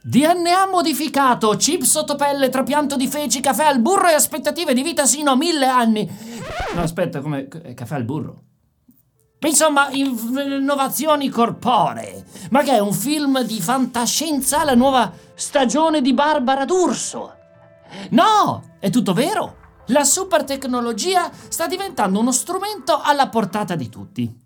[0.00, 5.32] DNA modificato, chip sottopelle, trapianto di feci, caffè al burro e aspettative di vita sino
[5.32, 6.08] a mille anni.
[6.74, 8.42] No, aspetta, come caffè al burro?
[9.40, 12.24] Insomma, innovazioni corporee.
[12.50, 14.64] Ma che è un film di fantascienza?
[14.64, 17.34] La nuova stagione di Barbara D'Urso?
[18.10, 19.56] No, è tutto vero.
[19.86, 24.40] La super tecnologia sta diventando uno strumento alla portata di tutti.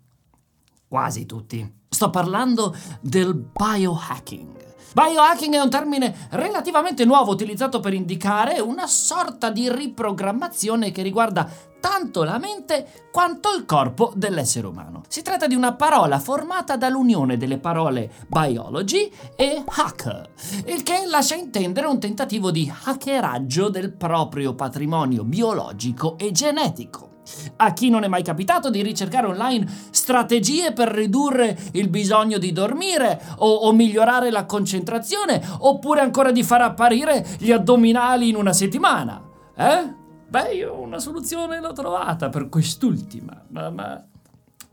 [0.87, 1.81] Quasi tutti.
[1.93, 4.61] Sto parlando del biohacking.
[4.93, 11.47] Biohacking è un termine relativamente nuovo utilizzato per indicare una sorta di riprogrammazione che riguarda
[11.79, 15.03] tanto la mente quanto il corpo dell'essere umano.
[15.07, 20.31] Si tratta di una parola formata dall'unione delle parole biology e hacker,
[20.65, 27.12] il che lascia intendere un tentativo di hackeraggio del proprio patrimonio biologico e genetico.
[27.57, 32.51] A chi non è mai capitato di ricercare online strategie per ridurre il bisogno di
[32.51, 38.53] dormire o, o, migliorare la concentrazione oppure ancora di far apparire gli addominali in una
[38.53, 39.21] settimana?
[39.55, 39.93] Eh?
[40.27, 44.03] Beh, io una soluzione l'ho trovata per quest'ultima, ma, ma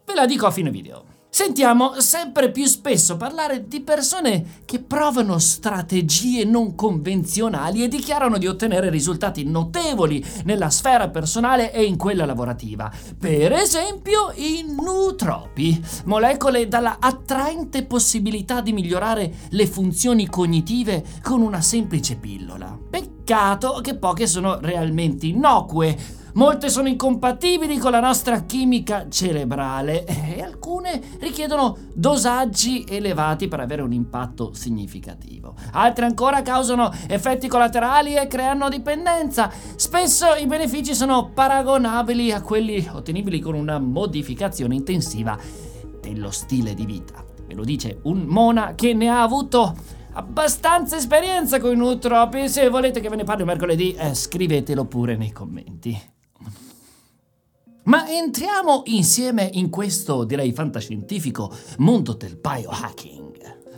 [0.05, 1.19] ve la dico a fine video.
[1.33, 8.48] Sentiamo sempre più spesso parlare di persone che provano strategie non convenzionali e dichiarano di
[8.48, 12.91] ottenere risultati notevoli nella sfera personale e in quella lavorativa.
[13.17, 21.61] Per esempio i nootropi, molecole dalla attraente possibilità di migliorare le funzioni cognitive con una
[21.61, 22.77] semplice pillola.
[22.91, 30.42] Peccato che poche sono realmente innocue Molte sono incompatibili con la nostra chimica cerebrale e
[30.42, 35.55] alcune richiedono dosaggi elevati per avere un impatto significativo.
[35.73, 39.51] Altre ancora causano effetti collaterali e creano dipendenza.
[39.77, 45.39] Spesso i benefici sono paragonabili a quelli ottenibili con una modificazione intensiva
[46.01, 47.25] dello stile di vita.
[47.47, 49.75] Ve lo dice un Mona che ne ha avuto
[50.12, 52.48] abbastanza esperienza con i nootropi.
[52.48, 56.19] Se volete che ve ne parli mercoledì, eh, scrivetelo pure nei commenti.
[57.91, 63.30] Ma entriamo insieme in questo, direi fantascientifico, mondo del biohacking.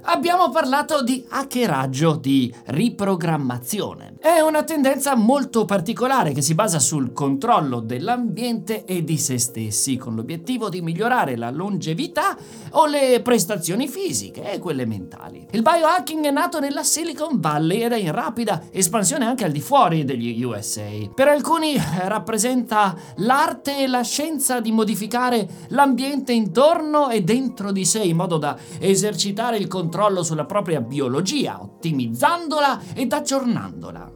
[0.05, 4.15] Abbiamo parlato di hackeraggio, di riprogrammazione.
[4.19, 9.97] È una tendenza molto particolare che si basa sul controllo dell'ambiente e di se stessi,
[9.97, 12.37] con l'obiettivo di migliorare la longevità
[12.71, 15.47] o le prestazioni fisiche e quelle mentali.
[15.53, 19.61] Il biohacking è nato nella Silicon Valley ed è in rapida espansione anche al di
[19.61, 20.89] fuori degli USA.
[21.15, 28.01] Per alcuni rappresenta l'arte e la scienza di modificare l'ambiente intorno e dentro di sé
[28.01, 34.11] in modo da esercitare il controllo controllo sulla propria biologia, ottimizzandola ed aggiornandola.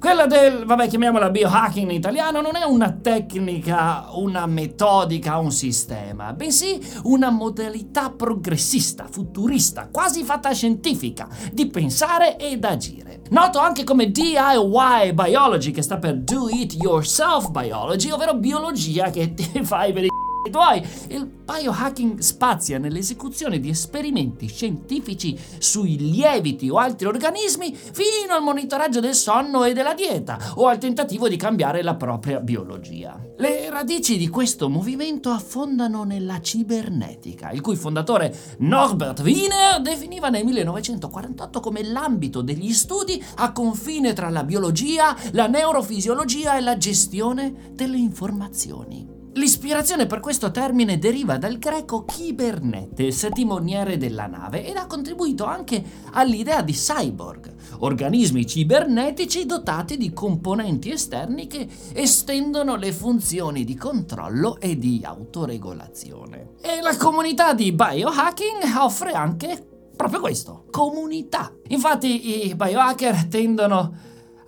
[0.00, 6.32] Quella del, vabbè, chiamiamola biohacking in italiano, non è una tecnica, una metodica, un sistema,
[6.32, 13.22] bensì una modalità progressista, futurista, quasi fatta scientifica, di pensare ed agire.
[13.30, 19.34] Noto anche come DIY Biology, che sta per Do It Yourself Biology, ovvero biologia che
[19.34, 20.08] ti fai per i
[20.50, 20.82] tuoi.
[21.08, 29.00] Il biohacking spazia nell'esecuzione di esperimenti scientifici sui lieviti o altri organismi fino al monitoraggio
[29.00, 33.18] del sonno e della dieta o al tentativo di cambiare la propria biologia.
[33.38, 40.44] Le radici di questo movimento affondano nella cibernetica, il cui fondatore Norbert Wiener definiva nel
[40.44, 47.72] 1948 come l'ambito degli studi a confine tra la biologia, la neurofisiologia e la gestione
[47.72, 49.17] delle informazioni.
[49.38, 55.80] L'ispirazione per questo termine deriva dal greco Kybernetes, timoniere della nave, ed ha contribuito anche
[56.10, 64.58] all'idea di cyborg, organismi cibernetici dotati di componenti esterni che estendono le funzioni di controllo
[64.58, 66.54] e di autoregolazione.
[66.60, 71.52] E la comunità di biohacking offre anche proprio questo, comunità.
[71.68, 73.94] Infatti i biohacker tendono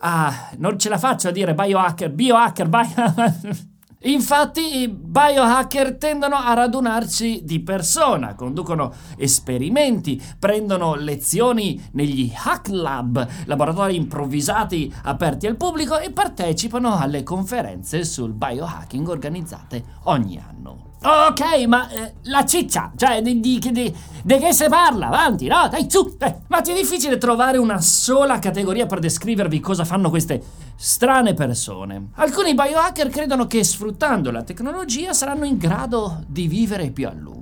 [0.00, 0.50] a...
[0.56, 3.68] non ce la faccio a dire biohacker, biohacker, biohacker...
[4.04, 13.28] Infatti i biohacker tendono a radunarsi di persona, conducono esperimenti, prendono lezioni negli hack lab,
[13.44, 20.89] laboratori improvvisati aperti al pubblico e partecipano alle conferenze sul biohacking organizzate ogni anno.
[21.02, 25.06] Ok, ma eh, la ciccia, cioè di, di, di, di, che si parla?
[25.06, 25.66] Avanti, no?
[25.70, 26.14] Dai, su!
[26.18, 26.40] Eh.
[26.48, 30.42] Ma è difficile trovare una sola categoria per descrivervi cosa fanno queste
[30.76, 32.08] strane persone.
[32.16, 37.39] Alcuni biohacker credono che sfruttando la tecnologia saranno in grado di vivere più a lungo.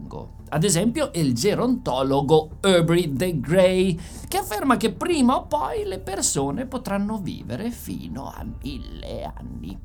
[0.50, 6.66] Ad esempio il gerontologo Aubrey de Grey, che afferma che prima o poi le persone
[6.66, 9.78] potranno vivere fino a mille anni.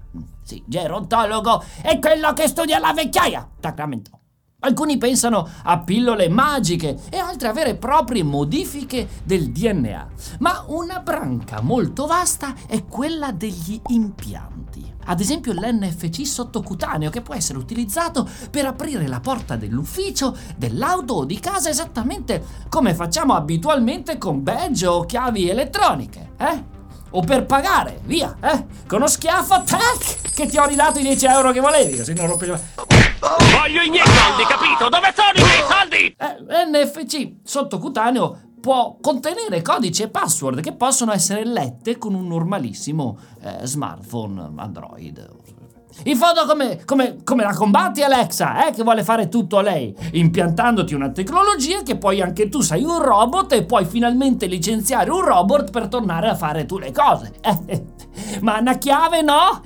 [0.44, 3.50] Sì, gerontologo è quello che studia la vecchiaia.
[3.60, 4.20] Sacramento.
[4.66, 10.08] Alcuni pensano a pillole magiche e altri a vere e proprie modifiche del DNA.
[10.40, 14.93] Ma una branca molto vasta è quella degli impianti.
[15.06, 21.26] Ad esempio l'NFC sottocutaneo che può essere utilizzato per aprire la porta dell'ufficio, dell'auto o
[21.26, 26.72] di casa esattamente come facciamo abitualmente con badge o chiavi elettroniche, eh?
[27.16, 28.66] O per pagare, via, eh?
[28.88, 32.28] Con uno schiaffo, tac, che ti ho ridato i 10 euro che volevi, così non
[32.28, 32.48] rompi...
[32.48, 34.90] Voglio i miei soldi, capito?
[34.90, 36.16] Dove sono i miei soldi?
[36.18, 43.18] Eh, NFC sottocutaneo può contenere codici e password che possono essere lette con un normalissimo
[43.42, 45.30] eh, smartphone Android.
[46.04, 50.94] In fondo come, come, come, la combatti Alexa, eh, che vuole fare tutto lei, impiantandoti
[50.94, 55.70] una tecnologia che poi anche tu sei un robot e puoi finalmente licenziare un robot
[55.70, 57.34] per tornare a fare tu le cose.
[57.42, 57.84] Eh,
[58.40, 59.62] ma una chiave no?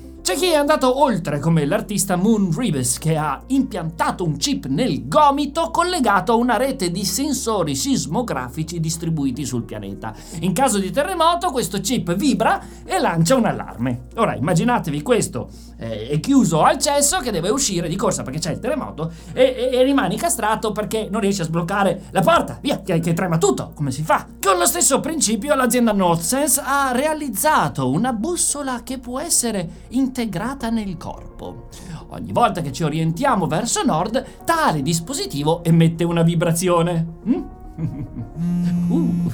[0.24, 5.06] C'è chi è andato oltre, come l'artista Moon Ribes, che ha impiantato un chip nel
[5.06, 10.14] gomito collegato a una rete di sensori sismografici distribuiti sul pianeta.
[10.40, 14.06] In caso di terremoto, questo chip vibra e lancia un allarme.
[14.14, 18.52] Ora, immaginatevi questo eh, è chiuso al cesso che deve uscire di corsa perché c'è
[18.52, 22.58] il terremoto e, e, e rimani castrato perché non riesci a sbloccare la porta.
[22.62, 23.72] Via, che, che trema tutto.
[23.74, 24.26] Come si fa?
[24.40, 30.70] Con lo stesso principio, l'azienda NorthSense ha realizzato una bussola che può essere in integrata
[30.70, 31.66] nel corpo.
[32.10, 37.04] Ogni volta che ci orientiamo verso nord, tale dispositivo emette una vibrazione.
[37.26, 37.42] Mm?
[38.90, 39.32] uh,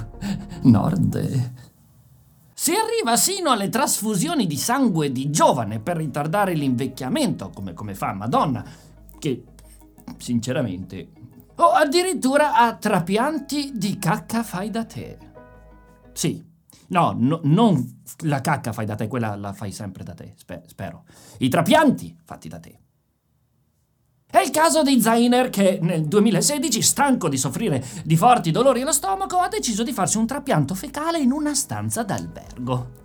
[0.63, 1.51] nord.
[2.55, 8.15] Si arriva sino alle trasfusioni di sangue di giovane per ritardare l'invecchiamento, come, come fa
[8.15, 8.65] Madonna,
[9.19, 9.45] che
[10.17, 11.09] sinceramente...
[11.57, 15.19] O addirittura a trapianti di cacca fai da te.
[16.15, 16.43] Sì,
[16.91, 20.67] No, no, non la cacca fai da te, quella la fai sempre da te, sper-
[20.67, 21.05] spero.
[21.39, 22.79] I trapianti fatti da te.
[24.27, 28.93] È il caso di Zainer che nel 2016, stanco di soffrire di forti dolori allo
[28.93, 32.99] stomaco, ha deciso di farsi un trapianto fecale in una stanza d'albergo.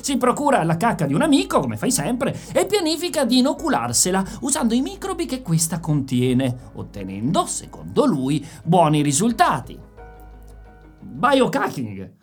[0.00, 4.74] si procura la cacca di un amico, come fai sempre, e pianifica di inocularsela usando
[4.74, 9.78] i microbi che questa contiene, ottenendo, secondo lui, buoni risultati.
[11.00, 12.15] Biohacking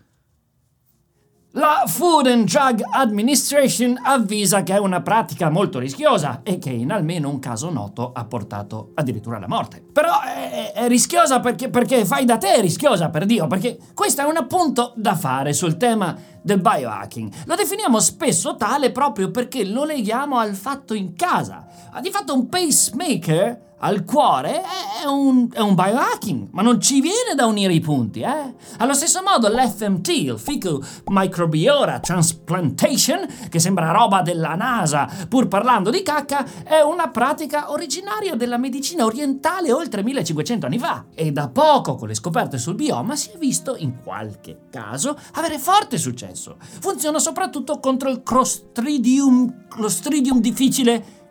[1.55, 6.91] la Food and Drug Administration avvisa che è una pratica molto rischiosa e che in
[6.91, 9.83] almeno un caso noto ha portato addirittura alla morte.
[9.91, 14.21] Però è, è rischiosa perché, perché, fai da te è rischiosa, per Dio, perché questo
[14.21, 17.31] è un appunto da fare sul tema del biohacking.
[17.45, 21.65] Lo definiamo spesso tale proprio perché lo leghiamo al fatto in casa.
[22.01, 24.61] Di fatto un pacemaker al cuore
[25.01, 28.55] è un, è un, biohacking, ma non ci viene da unire i punti, eh?
[28.77, 35.89] Allo stesso modo l'FMT, il Fecal Microbiota Transplantation, che sembra roba della NASA, pur parlando
[35.89, 41.05] di cacca, è una pratica originaria della medicina orientale oltre 1500 anni fa.
[41.13, 45.59] E da poco, con le scoperte sul bioma, si è visto, in qualche caso, avere
[45.59, 46.32] forte successo.
[46.79, 51.21] Funziona soprattutto contro il Clostridium, Clostridium difficile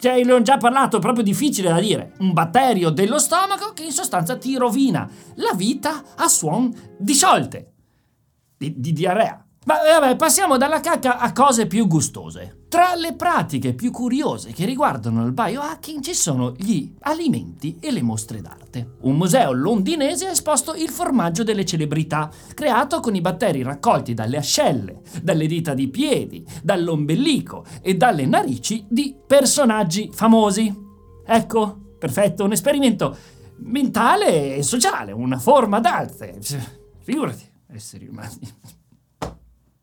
[0.00, 2.14] cioè, ne ho già parlato, è proprio difficile da dire.
[2.20, 7.72] Un batterio dello stomaco che in sostanza ti rovina la vita a suon di sciolte.
[8.56, 9.44] Di, di diarrea.
[9.70, 12.64] Ma vabbè, passiamo dalla cacca a cose più gustose.
[12.68, 18.02] Tra le pratiche più curiose che riguardano il biohacking ci sono gli alimenti e le
[18.02, 18.96] mostre d'arte.
[19.02, 24.38] Un museo londinese ha esposto il formaggio delle celebrità, creato con i batteri raccolti dalle
[24.38, 30.76] ascelle, dalle dita di piedi, dall'ombelico e dalle narici di personaggi famosi.
[31.24, 33.16] Ecco, perfetto, un esperimento
[33.58, 36.40] mentale e sociale, una forma d'arte.
[37.02, 38.78] Figurati, esseri umani.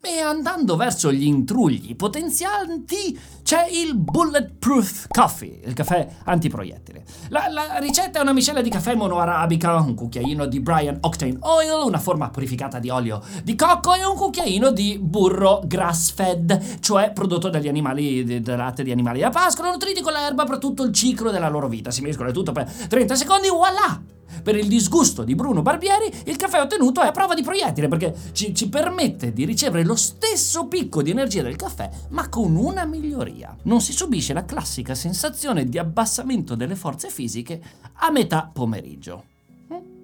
[0.09, 7.05] E andando verso gli intrugli potenzianti c'è il Bulletproof Coffee, il caffè antiproiettile.
[7.29, 11.85] La, la ricetta è una miscela di caffè monoarabica, un cucchiaino di Brian Octane Oil,
[11.85, 17.13] una forma purificata di olio di cocco e un cucchiaino di burro grass fed, cioè
[17.13, 20.91] prodotto dagli animali, dal latte di animali da pascolo, nutriti con l'erba per tutto il
[20.91, 21.89] ciclo della loro vita.
[21.89, 24.15] Si mescola tutto per 30 secondi, voilà!
[24.43, 28.13] Per il disgusto di Bruno Barbieri, il caffè ottenuto è a prova di proiettile perché
[28.31, 32.85] ci, ci permette di ricevere lo stesso picco di energia del caffè, ma con una
[32.85, 33.36] miglioria.
[33.63, 37.61] Non si subisce la classica sensazione di abbassamento delle forze fisiche
[37.93, 39.25] a metà pomeriggio.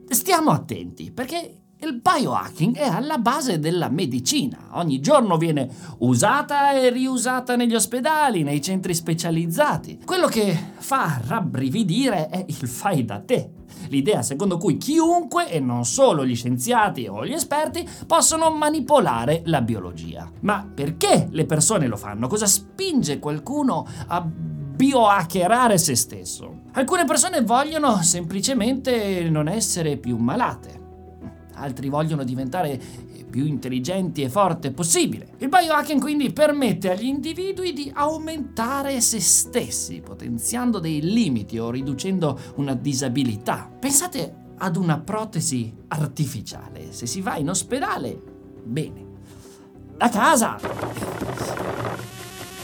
[0.07, 4.69] Stiamo attenti perché il biohacking è alla base della medicina.
[4.71, 9.99] Ogni giorno viene usata e riusata negli ospedali, nei centri specializzati.
[10.05, 15.85] Quello che fa rabbrividire è il fai da te l'idea secondo cui chiunque, e non
[15.85, 20.29] solo gli scienziati o gli esperti, possono manipolare la biologia.
[20.41, 22.27] Ma perché le persone lo fanno?
[22.27, 26.61] Cosa spinge qualcuno a biohackerare se stesso.
[26.73, 30.82] Alcune persone vogliono semplicemente non essere più malate.
[31.55, 32.79] Altri vogliono diventare
[33.29, 35.29] più intelligenti e forte possibile.
[35.39, 42.39] Il biohacking quindi permette agli individui di aumentare se stessi, potenziando dei limiti o riducendo
[42.55, 43.71] una disabilità.
[43.79, 46.91] Pensate ad una protesi artificiale.
[46.91, 48.21] Se si va in ospedale,
[48.63, 49.11] bene.
[49.97, 50.57] A casa,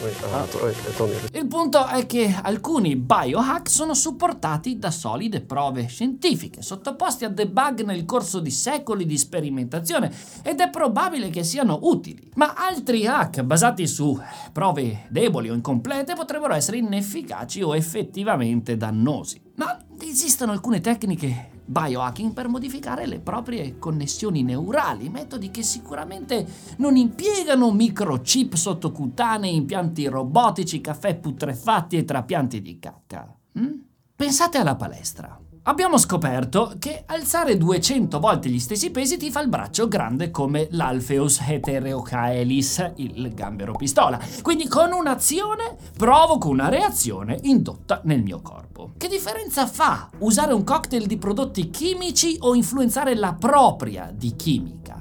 [0.01, 7.83] il punto è che alcuni biohack sono supportati da solide prove scientifiche, sottoposti a debug
[7.83, 10.09] nel corso di secoli di sperimentazione
[10.41, 12.31] ed è probabile che siano utili.
[12.35, 14.17] Ma altri hack basati su
[14.53, 19.41] prove deboli o incomplete potrebbero essere inefficaci o effettivamente dannosi.
[19.55, 19.77] Ma
[20.09, 26.45] esistono alcune tecniche biohacking per modificare le proprie connessioni neurali, metodi che sicuramente
[26.77, 33.35] non impiegano microchip sottocutanei, impianti robotici, caffè putrefatti e trapianti di cacca.
[33.53, 33.73] Hm?
[34.15, 35.39] Pensate alla palestra.
[35.69, 40.67] Abbiamo scoperto che alzare 200 volte gli stessi pesi ti fa il braccio grande come
[40.71, 44.19] l'Alpheus heterocaelis, il gambero pistola.
[44.41, 48.93] Quindi con un'azione provoco una reazione indotta nel mio corpo.
[48.97, 54.98] Che differenza fa usare un cocktail di prodotti chimici o influenzare la propria di chimica?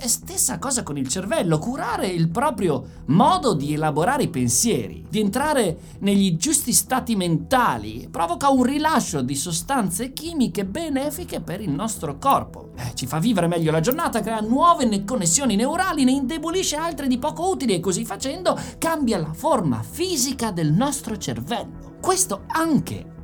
[0.00, 5.20] È stessa cosa con il cervello, curare il proprio modo di elaborare i pensieri, di
[5.20, 12.16] entrare negli giusti stati mentali, provoca un rilascio di sostanze chimiche benefiche per il nostro
[12.16, 12.70] corpo.
[12.76, 17.06] Eh, ci fa vivere meglio la giornata, crea nuove ne- connessioni neurali, ne indebolisce altre
[17.06, 21.98] di poco utili e così facendo cambia la forma fisica del nostro cervello.
[22.00, 23.18] Questo anche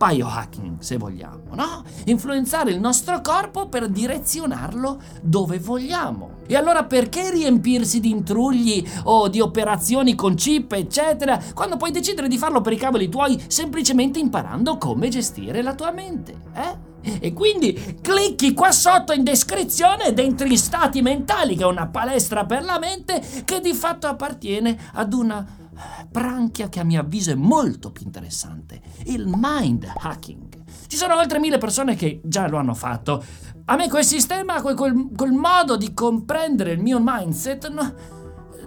[0.00, 1.84] biohacking, se vogliamo, no?
[2.06, 6.38] Influenzare il nostro corpo per direzionarlo dove vogliamo.
[6.46, 12.28] E allora perché riempirsi di intrugli o di operazioni con chip, eccetera, quando puoi decidere
[12.28, 16.88] di farlo per i cavoli tuoi semplicemente imparando come gestire la tua mente, eh?
[17.02, 21.86] E quindi clicchi qua sotto in descrizione ed entri in Stati Mentali, che è una
[21.86, 25.59] palestra per la mente che di fatto appartiene ad una
[26.08, 30.62] branchia che a mio avviso è molto più interessante, il mind hacking.
[30.86, 33.22] Ci sono oltre mille persone che già lo hanno fatto.
[33.66, 37.94] A me quel sistema, quel, quel, quel modo di comprendere il mio mindset no,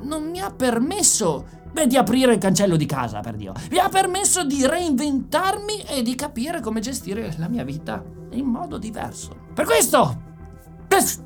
[0.04, 3.54] non mi ha permesso beh, di aprire il cancello di casa, per Dio.
[3.72, 8.78] Mi ha permesso di reinventarmi e di capire come gestire la mia vita in modo
[8.78, 9.36] diverso.
[9.54, 10.32] Per questo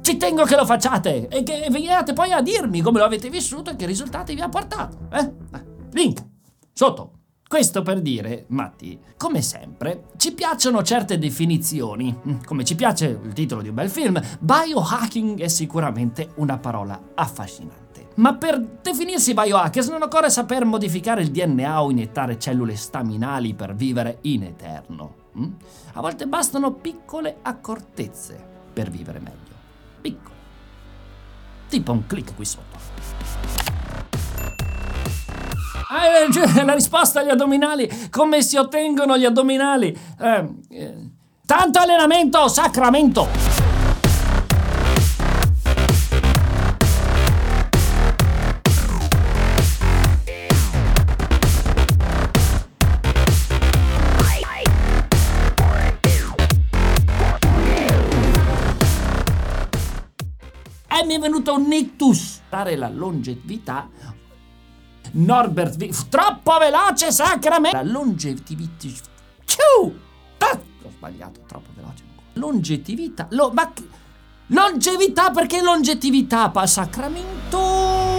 [0.02, 3.72] ci tengo che lo facciate e che veniate poi a dirmi come lo avete vissuto
[3.72, 5.10] e che risultati vi ha portato.
[5.12, 5.77] Eh?
[5.98, 6.24] Link
[6.74, 7.14] sotto.
[7.48, 12.16] Questo per dire, Matti, come sempre, ci piacciono certe definizioni.
[12.16, 17.14] Mm, come ci piace il titolo di un bel film, biohacking è sicuramente una parola
[17.16, 18.10] affascinante.
[18.16, 23.74] Ma per definirsi biohackers non occorre saper modificare il DNA o iniettare cellule staminali per
[23.74, 25.16] vivere in eterno.
[25.40, 25.52] Mm?
[25.94, 28.40] A volte bastano piccole accortezze
[28.72, 29.56] per vivere meglio.
[30.02, 30.36] Piccole.
[31.70, 33.07] Tipo un clic qui sotto.
[35.90, 37.90] Ah, cioè, la risposta agli addominali.
[38.10, 39.98] Come si ottengono gli addominali?
[40.20, 40.94] Eh, eh,
[41.46, 43.66] tanto allenamento, sacramento!
[61.08, 62.42] Mi è venuto un ictus.
[62.50, 63.88] Dare la longevità
[65.14, 67.78] Norbert v- troppo veloce, sacramento.
[67.78, 68.88] La longevità.
[69.46, 70.00] Ciu!
[70.40, 72.04] Ah, ho sbagliato, troppo veloce.
[72.34, 73.28] Longevità.
[73.32, 73.72] Lo, ma
[74.48, 76.50] longevità perché longevità?
[76.50, 78.17] Pa sacramento.